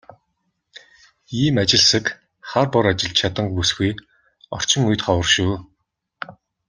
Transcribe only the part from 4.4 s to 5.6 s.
орчин үед ховор шүү.